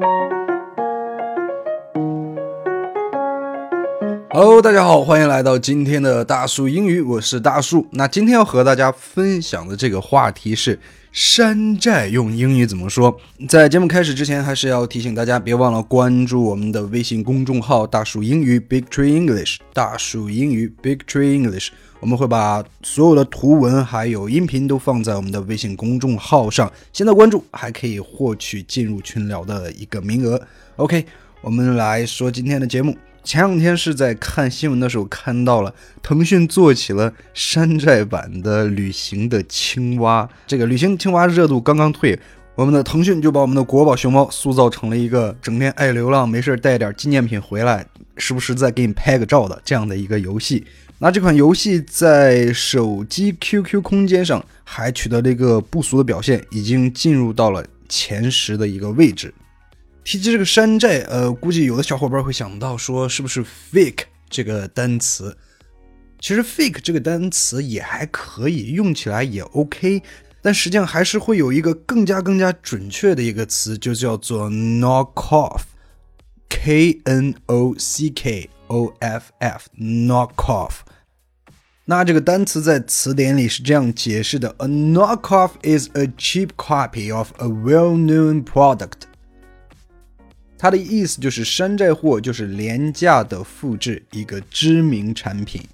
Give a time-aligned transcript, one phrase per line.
[0.00, 0.39] thank you
[4.32, 7.84] Hello，大家好，欢迎来到今天的大树英语，我是大树。
[7.90, 10.78] 那今天要和大家分享的这个话题是
[11.10, 13.18] 山寨用英语怎么说。
[13.48, 21.70] 在节目开始之前，还是要提醒大家，别忘了关注我们的微信公众号“大树英语 Big Tree English”，大树英语 Big Tree English。
[21.98, 26.72] 我们会把所有的图文还有音频都放在我们的微信公众号上。
[26.92, 30.40] 现在关注还可以获取进入群聊的一个名额。
[30.76, 31.04] OK，
[31.40, 32.96] 我们来说今天的节目。
[33.22, 42.18] 前两天是在看新闻的时候看到了腾讯做起了山寨版的旅行的青蛙，这个旅行青蛙热度刚刚退，
[42.54, 50.64] 我们的腾讯就把我们的国宝熊猫塑造成了一个整天爱流浪、没事带点纪念品回来，时不时再给你拍个照的这样的一个游戏。
[50.98, 59.32] 那这款游戏在手机 QQ 空间上还取得了一个不俗的表现，已经进入到了前十的一个位置。
[60.02, 65.36] 提及这个山寨，呃，估计有的小伙伴会想到说，是不是 fake 这个单词？
[66.18, 70.02] 其实 fake 这个单词也还可以，用起来也 OK，
[70.42, 80.80] 但实际上还是会有一个更加更加准确的一个词，就叫做 knock off，K N O C K O F F，knock off。
[81.86, 89.09] 那这个单词在词典里是这样解释的：A knockoff is a cheap copy of a well-known product。
[90.60, 95.66] 它的意思就是山寨货就是廉价的复制一个知名产品。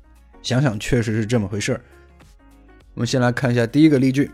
[0.42, 1.80] 想想确实是这么回事儿。
[2.94, 4.30] 我们先来看一下第一个例句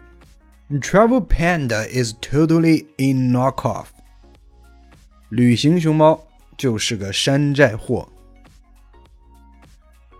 [0.68, 3.86] ：Travel Panda is totally a knockoff。
[5.30, 6.22] 旅行熊猫
[6.58, 8.06] 就是个山寨货。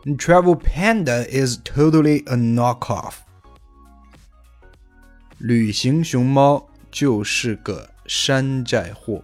[0.05, 3.17] Travel Panda is totally a knockoff。
[5.37, 9.23] 旅行熊猫就是个山寨货。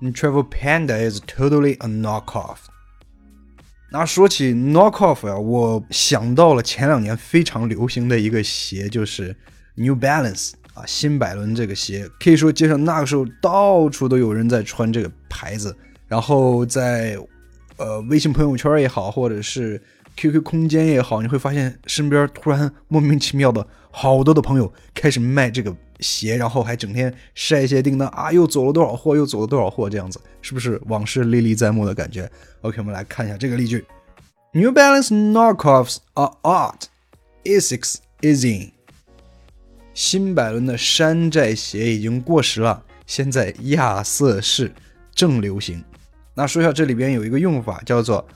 [0.00, 2.56] Travel Panda is totally a knockoff。
[3.90, 9.34] 那说起 knockoff 呀，我想到了前两年非常流行的一个鞋，就是
[9.76, 15.74] New Balance 啊，新百伦这个鞋，可以说街上那个时候到处都有人在穿这个牌子，
[16.06, 17.16] 然后在
[17.76, 19.80] 呃微信朋友圈也好，或者是
[20.16, 25.74] QQ 空间也好，你会发现身边突然莫名其妙的好多的朋友开始卖这个。
[26.00, 32.30] 鞋，然后还整天晒一些订单啊，又走了多少货，又走了多少货，这样子是不是往事历历在目的感觉
[32.62, 33.84] ？OK，我们来看一下这个例句
[34.52, 36.82] ：New Balance knockoffs are art.
[37.44, 38.72] Essex is in.
[39.94, 44.72] 新百伦的山寨鞋已经过时了，现在亚瑟士
[45.14, 45.82] 正流行。
[46.34, 48.26] 那说一下这里边有一个用法叫做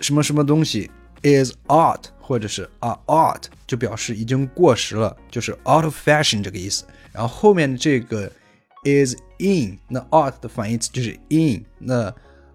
[0.00, 0.90] 什么什么东西
[1.22, 2.04] is art。
[2.20, 6.84] 或者是 are，out 就表示已经过时了，就是 out of fashion 这个意思。
[7.10, 8.30] 然后后面的这个
[8.84, 12.14] is in，那 out 的反义词就是 in，那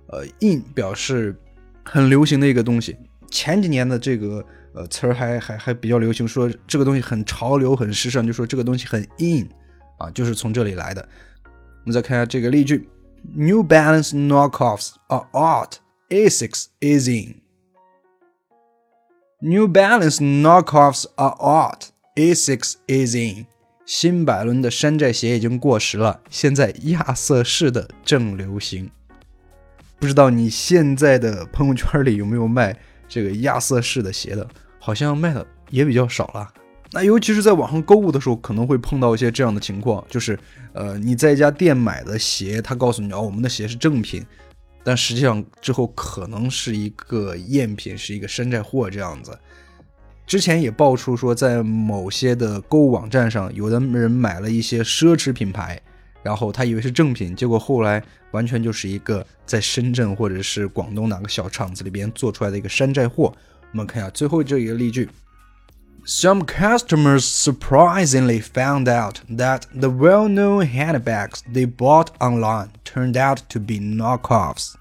[0.09, 1.35] 呃 in 表示
[1.84, 2.96] 很流行的一个东西。
[3.31, 9.50] 前几年的这个呃词儿还还还比较流行，说这个东西很潮流、很时尚，就说这个东西很 in
[9.97, 11.02] 啊，就是从这里来的。
[11.46, 12.88] 我们再看一下这个例句
[13.34, 15.78] ：New Balance knockoffs are out.
[16.09, 17.41] Essex is in.
[19.45, 21.89] New Balance knockoffs are out.
[22.15, 23.45] Essex is in.
[23.85, 28.89] 新百伦的山寨鞋已经过时了，现在亚瑟士的正流行。
[29.99, 32.73] 不知道你现在的朋友圈里有没有卖
[33.09, 34.47] 这个亚瑟士的鞋的？
[34.79, 36.49] 好像卖的也比较少了。
[36.93, 40.39] 那尤其是在网上购物的时候，可能会碰到一些这样的情况，就是
[40.71, 44.25] 呃你在一家店买的鞋，他告诉你哦，我们的鞋是正品。
[44.83, 49.38] 但实际上之后可能是一个赝品，是一个山寨货这样子。
[50.25, 55.79] 之前也爆出说，在某些的购物网站上，有的人买了一些奢侈品牌，
[56.22, 58.01] 然后他以为是正品，结果后来
[58.31, 63.35] 完全就是一个在深圳或者是广东哪个小厂子里边做出来的一个山寨货。
[63.72, 65.09] 我们看一下最后这一个例句。
[66.04, 73.60] Some customers surprisingly found out that the well known handbags they bought online turned out to
[73.60, 74.74] be knockoffs.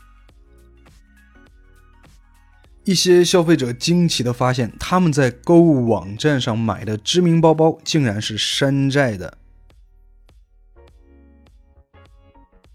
[2.86, 9.38] 一些消费者惊奇地发现，他们在购物网站上买的知名包包竟然是山寨的。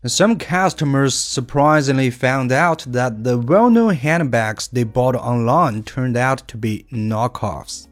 [0.04, 6.58] Some customers surprisingly found out that the well-known handbags they bought online turned out to
[6.58, 7.86] be knockoffs.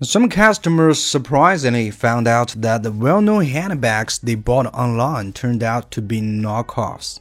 [0.00, 6.02] Some customers surprisingly found out that the well-known handbags they bought online turned out to
[6.02, 7.18] be knockoffs.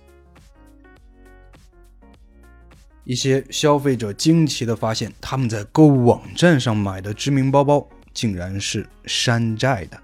[3.06, 10.00] 一些消费者惊奇地发现，他们在购物网站上买的知名包包竟然是山寨的。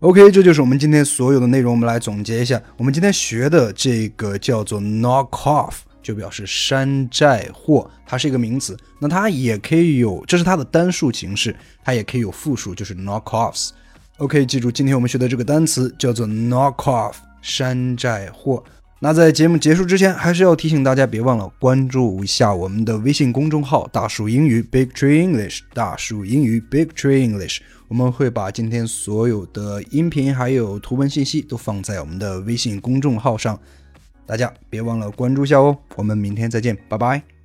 [0.00, 1.72] OK，这就是我们今天所有的内容。
[1.72, 8.76] 我们来总结一下，我们今天学的这个叫做 knock off，就表示山寨货，它是一个名词。
[9.00, 13.70] 那它也可以有，这是它的单数形式，它也可以有复数，就是 knock offs。
[14.18, 18.62] OK，记住，今天我们学的这个单词叫做 knock off，山寨货。
[19.00, 25.60] 那在节目结束之前，还是要提醒大家，别忘了关注一下我们的微信公众号“大树英语 Big Tree English”。
[25.74, 33.60] 大树英语 Big Tree English，我们会把今天所有的音频还有图文信息都放在我们的微信公众号上，
[34.26, 35.78] 大家别忘了关注下哦。
[35.94, 37.35] 我们明天再见，拜拜。